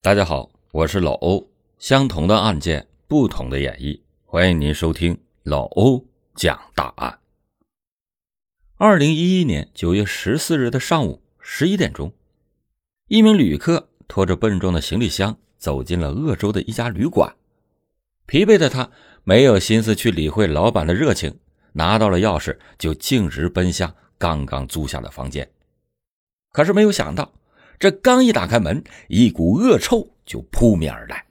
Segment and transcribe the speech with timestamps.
[0.00, 1.50] 大家好，我是老欧。
[1.76, 7.18] 相同的案件，不同的演绎，欢迎您收听老欧讲大案。
[8.76, 12.12] 二零一一年九月十四日的上午十一点钟，
[13.08, 17.34] 一名旅客拖着笨重的行李箱走进了鄂州的一家旅馆。
[18.24, 18.92] 疲惫的他
[19.24, 21.40] 没有心思去理会老板的热情，
[21.72, 25.50] 拿到了钥匙就径直奔向刚刚租下的房间。
[26.52, 27.32] 可是没有想到。
[27.78, 31.26] 这刚一打开门，一股恶臭就扑面而来。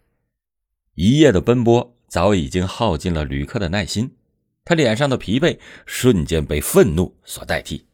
[0.95, 4.15] 一夜的奔波早已经耗尽了旅客的耐心，
[4.63, 7.85] 他脸上的疲惫瞬间被愤怒所代替。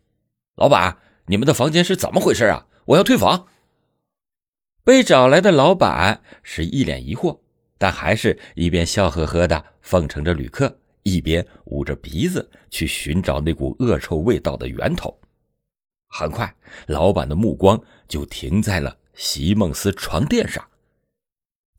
[0.56, 2.68] 老板，你们的房间是怎么回事啊？
[2.86, 3.48] 我要退房。
[4.84, 7.40] 被找来的老板是一脸疑惑，
[7.78, 15.18] 但还是一边笑呵呵的奉承着旅客，一边捂着鼻子去寻找那股恶臭味道的源头。
[16.16, 20.64] 很快，老板的目光就停在了席梦思床垫上。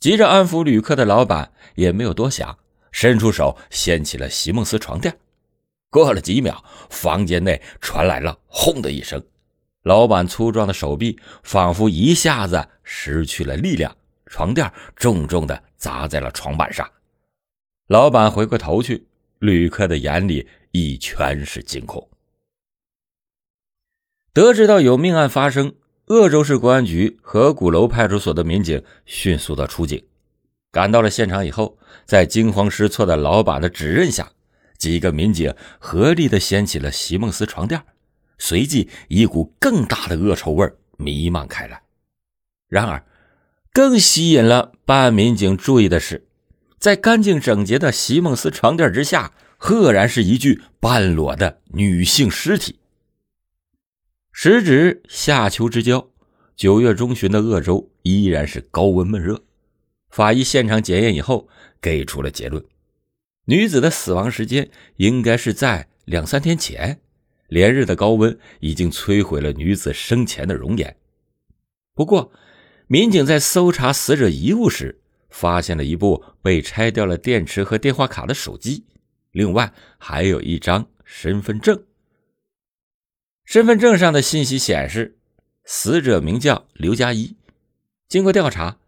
[0.00, 2.58] 急着安抚旅客的老板也没有多想，
[2.90, 5.16] 伸出手掀起了席梦思床垫。
[5.88, 9.24] 过了几秒，房间内传来了“轰”的一声，
[9.84, 16.90] 老板粗壮的手臂仿佛一下子失去了力量，床垫重重的砸在了床板上。
[17.86, 19.06] 老板回过头去，
[19.38, 22.08] 旅客的眼里已全是惊恐。
[24.34, 25.74] 得知到有命案发生，
[26.06, 30.02] 鄂州市公安局河鼓楼派出所的民警迅速的出警，
[30.72, 34.28] 赶到了现场以后，在惊慌失措的老板的指认下，
[34.76, 37.80] 几个民警合力的掀起了席梦思床垫，
[38.36, 41.82] 随即一股更大的恶臭味弥漫开来。
[42.68, 43.06] 然而，
[43.72, 46.26] 更吸引了办案民警注意的是，
[46.80, 52.80] 在干净整洁的席梦思床垫之下，赫然是一具半裸的女性尸体。
[54.36, 56.10] 时值夏秋之交，
[56.56, 59.44] 九月中旬的鄂州依然是高温闷热。
[60.10, 61.48] 法医现场检验以后，
[61.80, 62.62] 给出了结论：
[63.44, 67.00] 女子的死亡时间应该是在两三天前。
[67.46, 70.96] 连日的高温已经摧毁了女子生前的容颜。
[71.94, 72.32] 不过，
[72.88, 75.00] 民警在搜查死者遗物时，
[75.30, 78.84] 发现了一部被拆掉了电池和电话卡的手机，
[79.30, 81.80] 另外还有一张身份证。
[83.44, 85.18] 身份证上的信息显示，
[85.64, 87.36] 死者名叫刘佳一。
[88.08, 88.78] 经过调查，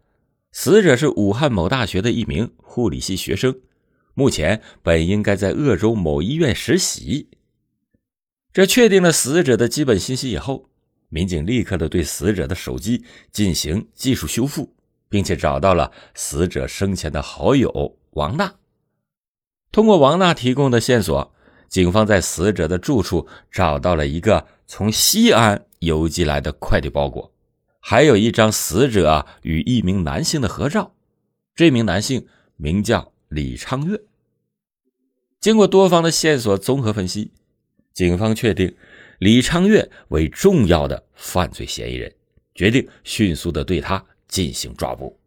[0.51, 3.59] 死者是武汉某大学的一名护理系学生，
[4.15, 7.29] 目前本应该在鄂州某医院实习。
[8.51, 10.69] 这确定了死者的基本信息以后，
[11.09, 14.73] 民警立刻的对死者的手机进行技术修复，
[15.07, 18.55] 并且找到了死者生前的好友王娜。
[19.71, 21.33] 通过王娜提供的线索。
[21.69, 27.31] 警方在死者的住处找到了一个从西安邮寄来的快递包裹，
[27.79, 30.95] 还有一张死者与一名男性的合照。
[31.53, 34.01] 这名男性名叫李昌月。
[35.39, 37.31] 经过多方的线索综合分析，
[37.93, 38.75] 警方确定
[39.19, 42.13] 李昌月为重要的犯罪嫌疑人，
[42.55, 45.19] 决定迅速的对他进行抓捕。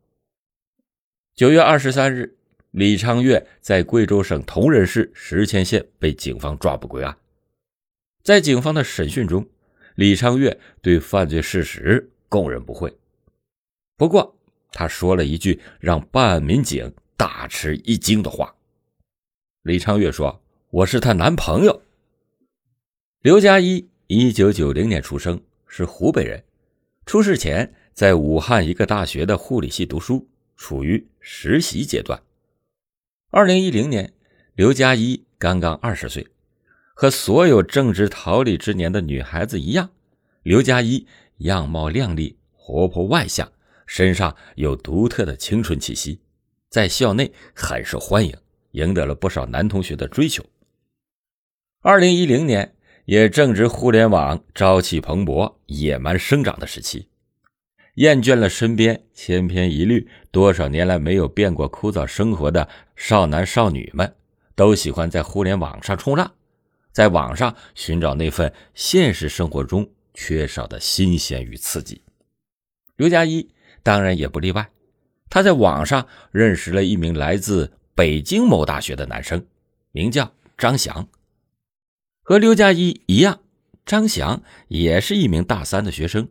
[1.35, 2.37] 九月二十三日。
[2.73, 7.17] 李昌月在贵州省铜仁市石阡县被警方抓捕归案。
[8.23, 9.49] 在警方的审讯中，
[9.97, 12.97] 李昌月对犯罪事实供认不讳。
[13.97, 14.37] 不过，
[14.71, 18.55] 他说了一句让办案民警大吃一惊的话。
[19.63, 21.83] 李昌月说：“我是她男朋友。”
[23.21, 26.45] 刘佳一，一九九零年出生，是湖北人。
[27.05, 32.23] 出事前在武汉一个大学的护理系读书，处于实习阶段。
[33.33, 34.13] 二零一零年，
[34.57, 36.27] 刘佳一刚刚二十岁，
[36.95, 39.89] 和所有正值桃李之年的女孩子一样，
[40.43, 41.07] 刘佳一
[41.39, 43.49] 样貌靓丽、活泼外向，
[43.87, 46.19] 身上有独特的青春气息，
[46.71, 48.35] 在校内很受欢迎，
[48.73, 50.45] 赢得了不少男同学的追求。
[51.83, 52.75] 二零一零年，
[53.05, 57.07] 也正值互联网朝气蓬勃、野蛮生长的时期。
[57.95, 62.67] 厌倦了身边千篇一律、多少年来没有变过枯燥生活的
[63.03, 64.15] 少男少女们，
[64.55, 66.35] 都喜欢在互联网上冲浪，
[66.93, 72.03] 在网上寻找那份现实生活中缺少的新鲜与刺激。
[72.97, 73.49] 刘佳一
[73.83, 74.71] 当然也不例外，
[75.31, 79.47] 他在网上认识了一名来自北京某大学的男生，
[79.93, 81.09] 名叫张翔。
[82.23, 83.41] 和刘佳一一样，
[83.87, 86.29] 张翔也是一名大三的学生。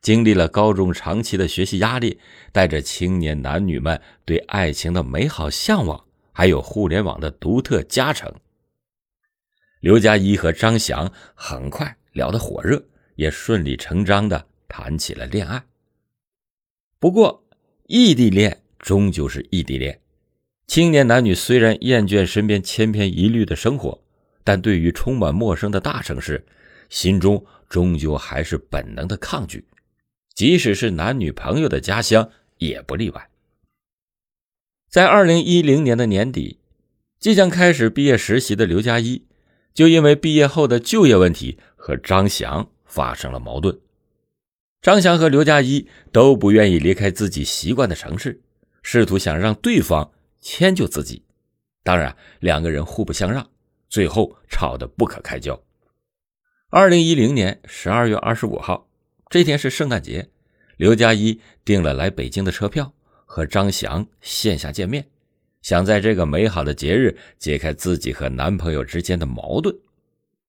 [0.00, 2.18] 经历了高中长期的学习压力，
[2.52, 6.05] 带着青年男女们对爱情的美好向往，
[6.36, 8.30] 还有互联网的独特加成，
[9.80, 12.84] 刘佳一和张翔很快聊得火热，
[13.14, 15.64] 也顺理成章的谈起了恋爱。
[16.98, 17.42] 不过，
[17.86, 19.98] 异地恋终究是异地恋。
[20.66, 23.98] 青年男女虽然厌倦身边千篇一律的生活，
[24.44, 26.44] 但对于充满陌生的大城市，
[26.90, 29.66] 心中终究还是本能的抗拒。
[30.34, 32.28] 即使是男女朋友的家乡，
[32.58, 33.30] 也不例外。
[34.96, 36.58] 在二零一零年的年底，
[37.18, 39.26] 即将开始毕业实习的刘佳一，
[39.74, 43.78] 就因为毕业后的就业问题和张翔发生了矛盾。
[44.80, 48.40] 张翔和刘佳一都不愿意离开自己习惯的城市，
[48.82, 50.10] 试图想让对方。
[50.40, 51.22] 迁就自己，
[51.82, 53.46] 当然两个人互不相让，
[53.90, 55.62] 最后吵得不可开交。
[56.70, 58.88] 二零一零年十二月二十五号，
[59.28, 60.30] 这天是圣诞节，
[60.78, 62.94] 刘佳一订了来北京的车票，
[63.26, 65.04] 和张翔线下见面，
[65.60, 69.76] 想在这个美好的节日解开自己和男朋友之间的矛盾，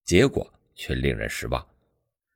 [0.04, 1.62] 结果却令人失望。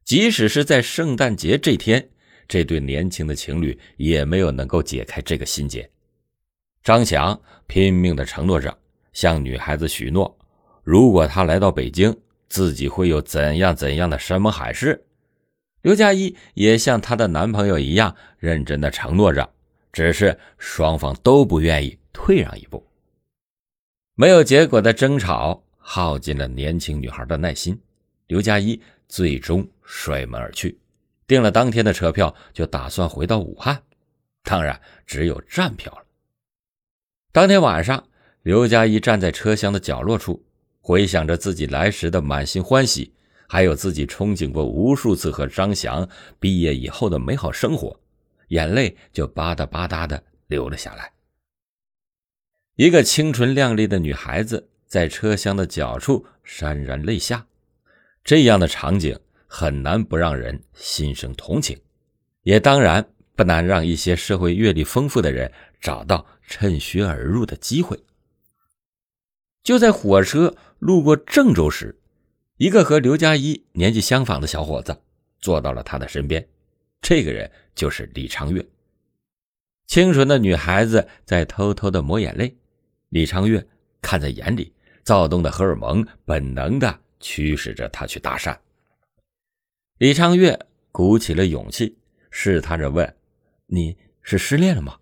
[0.04, 2.06] 即使是在圣诞节这天，
[2.46, 5.88] 这对年轻的情侣也没有能够解开这个心结。
[6.82, 8.76] 张翔拼命的承诺着，
[9.12, 10.36] 向女孩子许诺，
[10.82, 12.14] 如果他来到北京，
[12.48, 15.00] 自己会有怎样怎样的山盟海誓。
[15.82, 19.48] 刘佳一也像她的男朋友一样认真的承诺着，
[19.92, 22.84] 只是双方都不愿意退让一步。
[24.14, 27.78] 没有结果的争吵耗尽了年轻女孩的耐心，
[28.26, 30.78] 刘佳一最终摔门而去，
[31.26, 33.82] 订了当天的车票，就打算回到武汉，
[34.42, 36.04] 当然只有站票了。
[37.32, 38.06] 当天晚上，
[38.42, 40.44] 刘佳一站在车厢的角落处，
[40.80, 43.12] 回想着自己来时的满心欢喜，
[43.48, 47.98] 还有自己憧憬过无数次和张翔毕业以后的美好生活，
[48.52, 51.12] 眼泪就吧嗒吧嗒的流了下来。
[52.76, 57.46] 一个清纯靓丽的女孩子在车厢的角处潸然泪下，
[58.24, 61.78] 这样的场景很难不让人心生同情，
[62.42, 65.50] 也当然不难让一些社会阅历丰富的人
[65.80, 66.26] 找到。
[66.48, 67.98] 趁虚而入的机会。
[69.62, 71.98] 就在火车路过郑州时，
[72.58, 75.00] 一个和刘佳一年纪相仿的小伙子
[75.38, 76.46] 坐到了他的身边。
[77.00, 78.64] 这个人就是李长月。
[79.86, 82.56] 清纯的女孩子在偷偷的抹眼泪，
[83.10, 83.66] 李长月
[84.00, 84.72] 看在眼里，
[85.02, 88.56] 躁动的荷尔蒙本能的驱使着他去搭讪。
[89.98, 90.58] 李长月
[90.90, 91.98] 鼓起了勇气，
[92.30, 93.14] 试探着问
[93.66, 94.98] ：“你是失恋了吗？”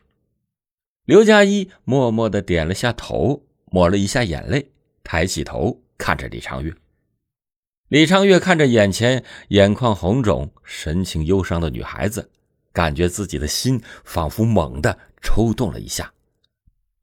[1.07, 4.71] 刘佳一默默的点了下头，抹了一下眼泪，
[5.03, 6.75] 抬起头看着李长月。
[7.89, 12.31] 李长月看着眼前眼眶红肿、神情忧伤的女孩子，
[12.73, 16.13] 感觉自己的心仿佛猛地抽动了一下。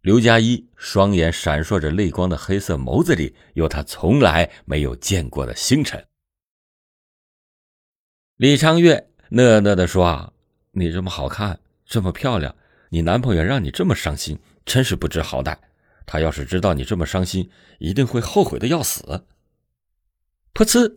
[0.02, 6.06] 刘佳一双眼闪烁着泪光的黑色眸子里，有他从来没有见过的星辰。
[8.38, 10.32] 李昌月讷讷的说：“啊，
[10.72, 12.56] 你这么好看，这么漂亮。”
[12.90, 15.58] 你男朋友让你这么伤心，真是不知好歹。
[16.06, 17.50] 他要是知道你这么伤心，
[17.80, 19.26] 一定会后悔的要死。
[20.54, 20.96] 噗呲，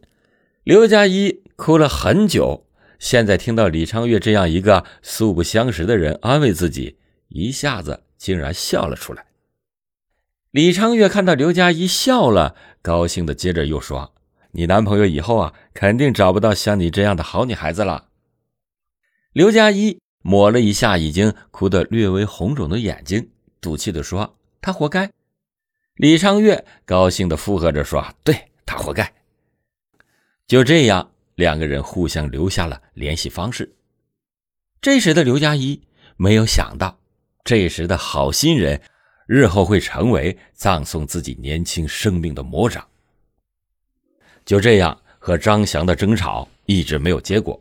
[0.62, 2.64] 刘佳一哭了很久，
[3.00, 9.26] 现在听到李昌月这样一个素不相识的人安慰自己，一下子竟然笑了出来。
[10.52, 14.14] 李昌月看到刘佳一笑了，高兴的接着又说
[14.52, 18.06] ：“你男朋友以后啊，肯定找不到像你这样的好女孩子了。”
[19.34, 19.98] 刘佳一。
[20.22, 25.10] 抹了一下已经哭得略微红肿的眼睛，赌气的说：“他活该。”
[25.96, 29.14] 李昌月高兴的附和着说：“对他活该。”
[30.46, 33.74] 就这样，两个人互相留下了联系方式。
[34.80, 35.82] 这时的刘佳一
[36.16, 37.00] 没有想到，
[37.42, 38.80] 这时的好心人
[39.26, 42.86] 日后会成为葬送自己年轻生命的魔掌。
[44.44, 47.60] 就这样，和张翔的争吵一直没有结果。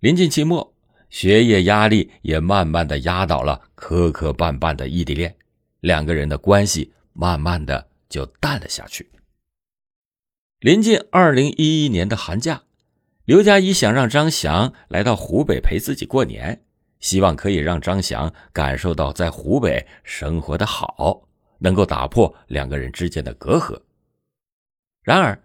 [0.00, 0.72] 临近期末。
[1.10, 5.32] 学业压力也慢慢的压倒了磕磕绊绊的异地恋，
[5.78, 9.08] 两个人的关系慢慢的就淡了下去。
[10.58, 12.64] 临近二零一一年的寒假，
[13.24, 16.62] 刘佳怡想让张翔来到湖北陪自己过年，
[17.00, 21.26] 希望可以让张翔感受到在湖北生活的好，
[21.58, 23.80] 能够打破两个人之间的隔阂。
[25.02, 25.42] 然而，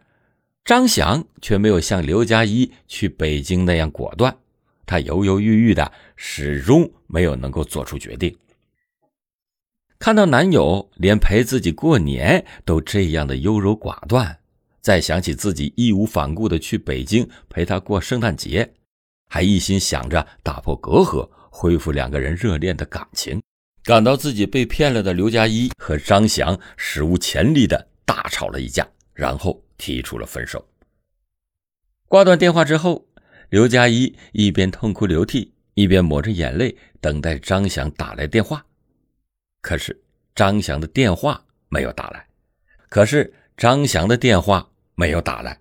[0.66, 4.38] 张翔却没有像刘佳怡去北京那样果断。
[4.86, 8.38] 他犹犹豫豫的，始终没有能够做出决定。
[10.00, 14.39] 看到男友连陪自己过年都这样的优柔寡断，
[14.82, 18.74] 再想起自己义无反顾的去北京陪他过圣诞节，
[19.28, 23.42] 还一心想着打破隔阂，恢复两个人热恋的感情，
[23.84, 30.66] 感到自己被骗了的刘佳一和张翔史无前例的大吵了一架，然后提出了分手。
[32.08, 33.06] 挂断电话之后。
[33.50, 38.64] 刘佳一一边痛哭流涕，一边抹着眼泪等待张翔打来电话。
[39.60, 40.00] 可是
[40.36, 42.28] 张翔的电话没有打来，
[42.90, 45.60] 可是张翔的电话没有打来。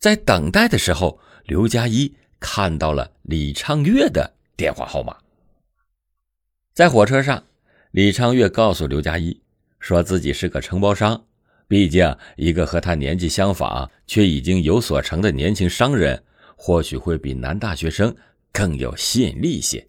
[0.00, 5.16] 在等待的时候，刘佳一看到了李昌岳的电话号码。
[6.74, 7.44] 在火车上，
[7.92, 9.40] 李昌岳告诉刘佳一，
[9.78, 11.24] 说自己是个承包商。
[11.68, 16.20] 毕竟，一个和他年纪相仿却已经有所成的年轻商人，
[16.56, 18.12] 或许会比男大学生
[18.50, 19.86] 更有吸引力一些。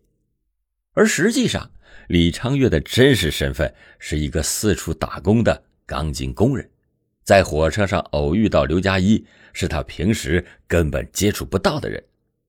[0.93, 1.71] 而实际上，
[2.07, 6.69] 李昌岳的真实身份是一个四处打工的钢筋工人，
[7.27, 12.01] 在火车上偶遇到刘佳一，是他平时根本接触不到的人，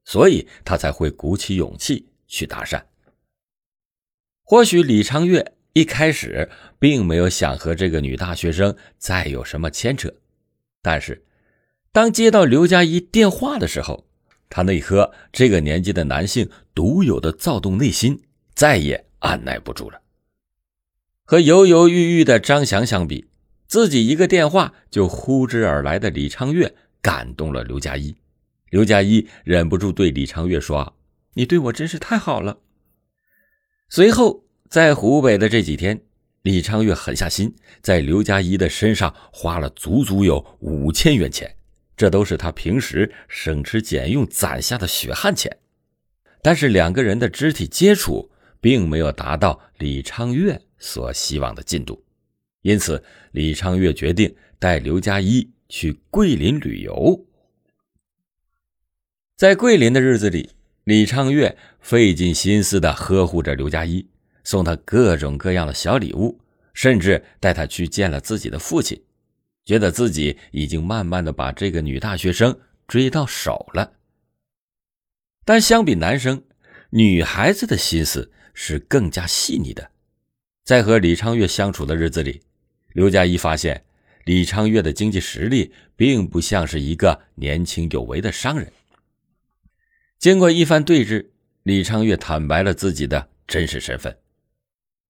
[0.04, 2.80] 所以他才会鼓起勇气去搭讪。
[4.44, 5.54] 或许李昌岳。
[5.74, 10.12] 一开始并没有想和这个女大学生再有什么牵扯，
[10.82, 11.24] 但是
[11.92, 14.08] 当接到刘佳一电话的时候，
[14.48, 20.00] 他那颗这个年纪的男性独有的躁动内心再也按耐不住了。
[21.22, 23.27] 和犹犹豫豫的张翔相比，
[23.68, 28.16] 自己一个电话就呼之而来的李昌岳感动了刘佳一。
[28.70, 30.96] 刘佳一忍不住对李昌岳说
[31.34, 32.58] ：“你对我真是太好了。”
[33.88, 34.44] 随后。
[34.70, 35.98] 在湖北的这几天，
[36.42, 41.56] 李昌岳狠下心，在刘佳一的身上花了足足有五千元钱，
[41.96, 45.56] 这都是他平时省吃俭用攒下的血汗钱。
[46.42, 52.04] 但是两个人的肢体接触并没有达到李昌岳所希望的进度，
[52.62, 57.26] 因此李昌岳决定带刘佳一去桂林旅游。
[59.36, 60.50] 在桂林的日子里，
[60.84, 64.08] 李昌岳费尽心思地呵护着刘佳一。
[64.44, 66.40] 送他各种各样的小礼物，
[66.72, 69.04] 甚至带他去见了自己的父亲，
[69.66, 73.92] 觉得自己已经慢慢的把这个女大学生追到手了。
[75.44, 76.42] 但相比男生，
[76.88, 79.90] 女孩子的心思是更加细腻的。
[80.68, 82.42] 在和李昌岳相处的日子里，
[82.92, 83.86] 刘佳一发现
[84.26, 88.70] 李昌岳的经济实力并不像是一个年轻有为的商人。
[90.18, 91.28] 经过一番对峙，
[91.62, 94.14] 李昌岳坦白了自己的真实身份。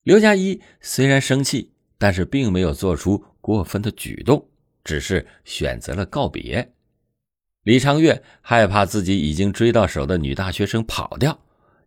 [0.04, 4.48] 刘佳一虽然生气，但是并没有做出过分的举动，
[4.84, 6.72] 只是选择了告别。
[7.64, 11.36] 李昌月害怕自己已经追到手的女大学生跑掉，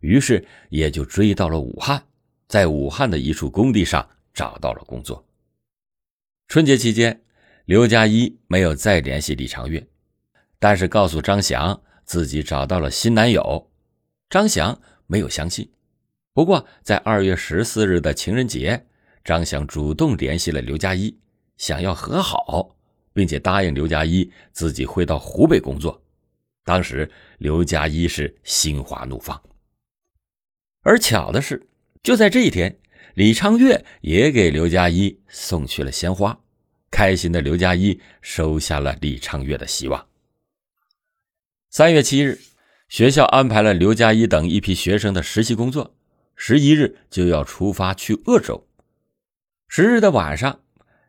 [0.00, 2.04] 于是也就追到了武汉，
[2.52, 5.26] 在武汉的一处工地上找到了工作。
[6.48, 7.24] 春节期间，
[7.64, 9.88] 刘佳一没有再联系李长月，
[10.58, 13.70] 但是告诉张翔自己找到了新男友，
[14.28, 15.72] 张翔没有相信。
[16.34, 18.86] 不过，在二月十四日的情人节，
[19.24, 21.18] 张翔主动联系了刘佳一，
[21.56, 22.76] 想要和好，
[23.14, 26.02] 并且答应刘佳一自己会到湖北工作。
[26.64, 29.42] 当时，刘佳一是心花怒放。
[30.82, 31.66] 而巧的是，
[32.02, 32.78] 就在这一天，
[33.14, 36.40] 李昌岳也给刘佳一送去了鲜花。
[36.90, 40.08] 开心的刘佳一收下了李昌岳的希望。
[41.70, 42.40] 三月七日，
[42.88, 45.94] 学校安排了刘佳一等一批学生的实习工作。
[46.34, 48.66] 十一日就要出发去鄂州。
[49.68, 50.60] 十日的晚上，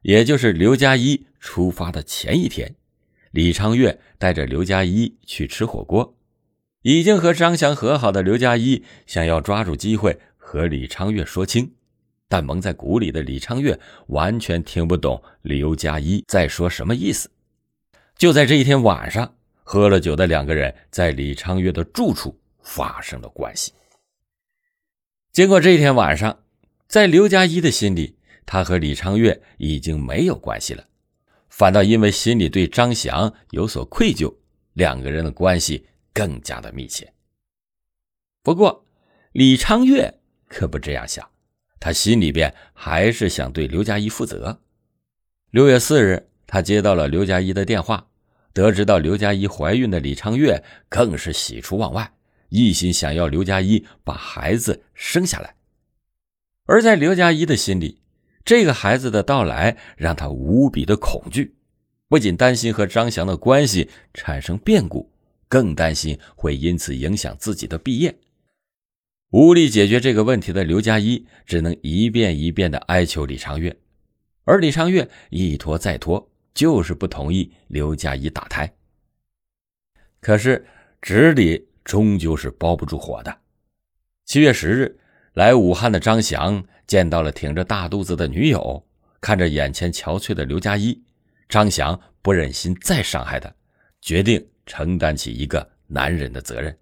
[0.03, 2.75] 也就是刘佳一出发的前一天，
[3.31, 6.15] 李昌岳带着刘佳一去吃火锅。
[6.83, 10.19] 已经和张翔和好的刘佳一想要抓住机会
[10.53, 11.73] 和李昌月说清，
[12.27, 13.79] 但蒙在鼓里的李昌月
[14.09, 17.27] 完全听不懂刘佳一在说什么意思。
[18.17, 23.73] 就在这一天晚上，喝了酒的两个人在李昌月的住处发生了关系。
[25.31, 26.43] 经过这一天晚上，
[26.87, 30.85] 在刘佳一的心里，他和李昌月已经没有关系了，
[31.49, 34.31] 反倒因为心里对张翔有所愧疚，
[34.73, 37.11] 两个人的关系更加的密切。
[38.43, 38.85] 不过，
[39.31, 40.19] 李昌月
[40.53, 41.27] 可不这样想，
[41.79, 44.61] 他心里边还是想对刘佳一负责。
[45.49, 48.07] 六月四日，他接到了刘佳一的电话，
[48.53, 52.13] 得知到刘佳一怀孕的李昌岳更是喜出望外。
[52.49, 55.55] 一心想要刘佳一把孩子生下来，
[56.65, 57.99] 而在刘佳一的心里，
[58.45, 61.55] 这个孩子的到来让他无比的恐惧，
[62.07, 65.11] 不仅担心和张翔的关系产生变故，
[65.47, 68.15] 更担心会因此影响自己的毕业。
[69.33, 73.75] 无力解决这个问题的刘佳一，只能一遍一遍的哀求李长月，
[74.45, 78.73] 而李长月一拖再拖，就是不同意刘佳一打胎。
[80.21, 80.65] 可是
[81.01, 81.67] 纸里。
[81.83, 83.39] 终究是包不住火的。
[84.23, 84.97] 七月十日，
[85.33, 88.87] 来武汉的张翔见到了挺着大肚子的女友，
[89.19, 91.03] 看着眼前憔悴的刘佳一，
[91.49, 93.53] 张翔不忍心再伤害她，
[93.99, 96.73] 决定承担起一个男人的责任。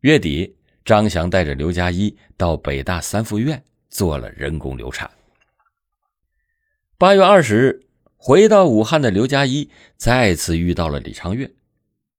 [0.00, 5.10] 月底，张翔带着刘佳一到北大三附院做了人工流产。
[6.98, 7.86] 八月二十日，
[8.16, 11.50] 回到武汉的刘佳一再次遇到了李昌月，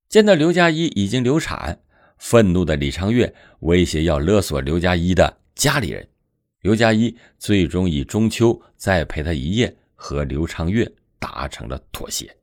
[0.10, 1.80] 见到刘佳一已经流产，
[2.18, 6.08] 愤怒的李昌月威胁要勒索刘佳一的家里人。
[6.62, 12.36] 刘佳一最终以中秋再陪他一夜和刘昌月达成了妥协。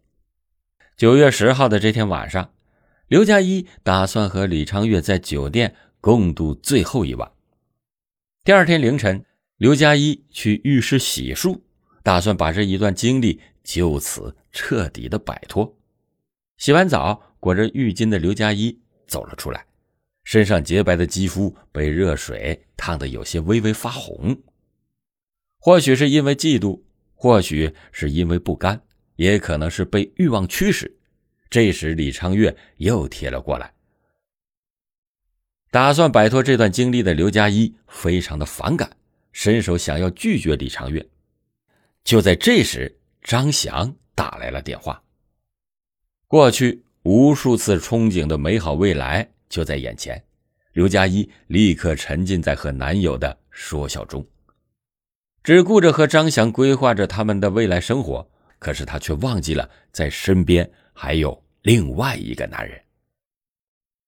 [0.97, 2.52] 九月十号的这天晚上，
[3.09, 7.31] 刘佳一打算和李昌月在酒店共度最后一晚。
[8.43, 9.25] 第二天凌晨，
[9.59, 11.61] 刘佳一去浴室洗漱，
[12.03, 15.79] 打算把这一段经历就此彻底的摆脱。
[16.57, 19.65] 洗完澡，裹着浴巾的刘佳一走了出来。
[20.25, 24.37] 身上洁白的肌肤被热水烫得有些微微发红，
[25.61, 26.83] 或许是因为嫉妒，
[27.15, 28.83] 或许是因为不甘，
[29.15, 30.93] 也可能是被欲望驱使。
[31.49, 33.73] 这时，李昌月又贴了过来，
[35.73, 38.95] 打算摆脱这段经历的刘佳一非常的反感，
[39.33, 41.09] 伸手想要拒绝李长月。
[42.05, 45.02] 就在这时，张翔打来了电话。
[46.29, 49.26] 过去无数次憧憬的美好未来。
[49.49, 50.23] 就在眼前，
[50.75, 54.26] 刘佳一立刻沉浸在和男友的说笑中，
[55.43, 58.31] 只顾着和张翔规划着他们的未来生活。
[58.59, 62.79] 可是她却忘记了，在身边还有另外一个男人。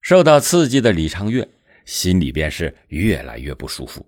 [0.01, 1.47] 受到刺激的李长月
[1.85, 4.05] 心里便是越来越不舒服，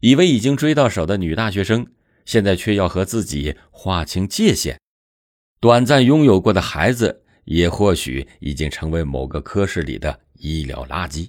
[0.00, 1.86] 以为已经追到手的女大学生，
[2.24, 4.80] 现在却要和自己划清界限。
[5.60, 10.20] 短暂拥有过的孩子，也或许已经成为某个科室里的。
[10.42, 11.28] 医疗垃圾，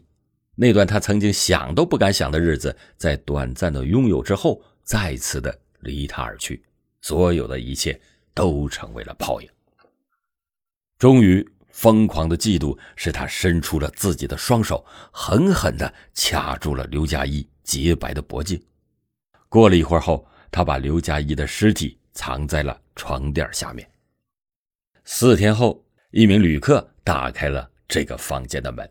[0.56, 6.64] 那段他曾经想都不敢想的日子，在短暂的拥有之后，再次的离他而去，
[7.02, 8.00] 所有的一切
[8.34, 9.50] 都成为了泡影。
[10.98, 18.62] 终于，疯狂的嫉妒使他伸出了自己的双手，狠狠的掐住了刘佳一洁白的脖颈。
[19.50, 23.90] 过了一会儿后，他把刘佳一的尸体藏在了床垫下面。
[25.06, 28.90] 四天后，一名旅客打开了这个房间的门。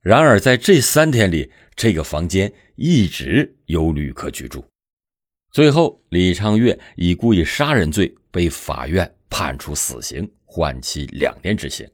[0.00, 4.64] 然而，在这三天里，这个房间一直有旅客居住。
[5.50, 11.88] 最后，李昌月以故意杀人罪被法院判处死刑，缓期两年执行。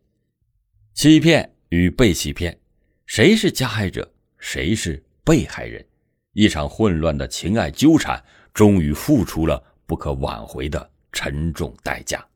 [0.98, 2.58] 欺骗与被欺骗，
[3.06, 5.86] 谁是加害者，谁是被害人？
[6.32, 8.20] 一场混乱的情爱纠缠，
[8.52, 12.26] 终于付出了不可挽回的沉重代价。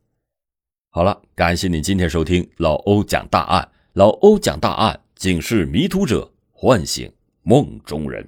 [0.91, 5.01] 好了，感谢你今天收听老欧讲大案，老欧讲大案。
[5.17, 8.25] 警示迷途者，唤醒梦中人。